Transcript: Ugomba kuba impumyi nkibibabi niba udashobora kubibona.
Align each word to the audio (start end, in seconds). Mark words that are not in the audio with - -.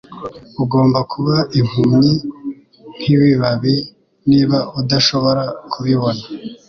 Ugomba 0.63 0.99
kuba 1.11 1.35
impumyi 1.59 2.11
nkibibabi 2.95 3.75
niba 4.29 4.57
udashobora 4.79 5.43
kubibona. 5.71 6.23